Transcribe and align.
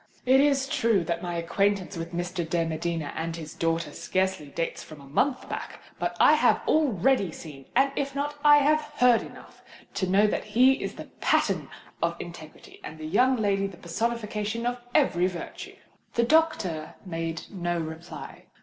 It 0.25 0.39
is 0.39 0.67
true 0.67 1.03
that 1.03 1.21
my 1.21 1.35
acquaintance 1.35 1.95
with 1.95 2.11
Mr. 2.11 2.43
de 2.49 2.65
Medina 2.65 3.13
and 3.15 3.35
his 3.35 3.53
daughter 3.53 3.91
scarcely 3.91 4.47
dates 4.47 4.81
from 4.83 4.99
a 4.99 5.05
month 5.05 5.47
back; 5.47 5.79
but 5.99 6.17
I 6.19 6.33
have 6.33 6.59
already 6.67 7.31
seen—and 7.31 7.91
if 7.95 8.15
not, 8.15 8.33
I 8.43 8.57
have 8.63 8.79
heard 8.95 9.21
enough 9.21 9.59
of 9.59 9.65
them, 9.67 9.87
to 9.93 10.07
know 10.09 10.25
that 10.25 10.43
he 10.45 10.81
is 10.83 10.95
the 10.95 11.05
pattern 11.21 11.69
of 12.01 12.15
integrity 12.19 12.81
and 12.83 12.97
the 12.97 13.05
young 13.05 13.35
lady 13.35 13.67
the 13.67 13.77
personification 13.77 14.65
of 14.65 14.79
every 14.95 15.27
virtue." 15.27 15.75
The 16.15 16.23
doctor 16.23 16.95
made 17.05 17.43
no 17.51 17.77
reply. 17.79 18.45